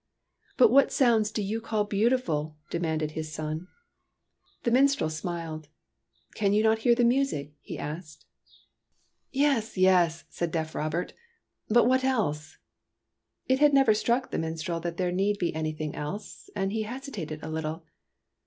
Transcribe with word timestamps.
"But 0.57 0.71
what 0.71 0.91
sounds 0.91 1.29
do 1.29 1.43
you 1.43 1.61
call 1.61 1.83
beautiful?" 1.83 2.57
demanded 2.71 3.11
his 3.11 3.31
son. 3.31 3.59
ii8 3.59 3.61
TEARS 3.61 3.61
OF 3.61 4.01
PRINCESS 4.01 4.61
PRUNELLA 4.63 4.63
The 4.63 4.71
minstrel 4.71 5.09
smiled. 5.61 5.67
"Can 6.33 6.53
you 6.53 6.63
not 6.63 6.79
hear 6.79 6.95
my 6.97 7.03
music?" 7.03 7.53
he 7.61 7.77
asked. 7.77 8.25
"Yes, 9.29 9.77
yes," 9.77 10.23
said 10.27 10.49
deaf 10.51 10.73
Robert; 10.73 11.13
"but 11.69 11.85
what 11.85 12.03
else?" 12.03 12.57
It 13.45 13.59
had 13.59 13.75
never 13.75 13.93
struck 13.93 14.31
the 14.31 14.39
minstrel 14.39 14.79
that 14.79 14.97
there 14.97 15.11
need 15.11 15.37
be 15.37 15.53
anything 15.53 15.93
else, 15.93 16.49
and 16.55 16.71
he 16.71 16.81
hesitated 16.81 17.39
a 17.43 17.51
little. 17.51 17.85